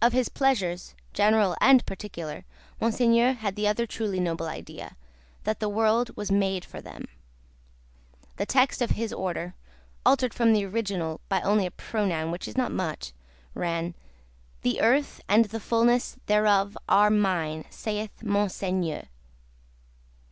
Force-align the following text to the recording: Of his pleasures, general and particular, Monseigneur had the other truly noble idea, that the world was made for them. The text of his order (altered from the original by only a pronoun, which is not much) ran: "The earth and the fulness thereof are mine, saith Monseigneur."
Of 0.00 0.12
his 0.12 0.28
pleasures, 0.28 0.94
general 1.12 1.56
and 1.60 1.84
particular, 1.84 2.44
Monseigneur 2.80 3.32
had 3.32 3.56
the 3.56 3.66
other 3.66 3.84
truly 3.84 4.20
noble 4.20 4.46
idea, 4.46 4.96
that 5.42 5.58
the 5.58 5.68
world 5.68 6.16
was 6.16 6.30
made 6.30 6.64
for 6.64 6.80
them. 6.80 7.08
The 8.36 8.46
text 8.46 8.80
of 8.80 8.90
his 8.90 9.12
order 9.12 9.54
(altered 10.06 10.34
from 10.34 10.52
the 10.52 10.64
original 10.64 11.20
by 11.28 11.40
only 11.40 11.66
a 11.66 11.72
pronoun, 11.72 12.30
which 12.30 12.46
is 12.46 12.56
not 12.56 12.70
much) 12.70 13.12
ran: 13.52 13.96
"The 14.62 14.80
earth 14.80 15.20
and 15.28 15.46
the 15.46 15.58
fulness 15.58 16.16
thereof 16.26 16.78
are 16.88 17.10
mine, 17.10 17.64
saith 17.70 18.22
Monseigneur." 18.22 19.06